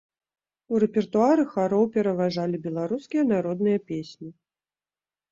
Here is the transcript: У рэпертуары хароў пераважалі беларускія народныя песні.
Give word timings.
У 0.75 0.77
рэпертуары 0.83 1.43
хароў 1.51 1.83
пераважалі 1.97 2.61
беларускія 2.67 3.23
народныя 3.33 3.79
песні. 3.91 4.29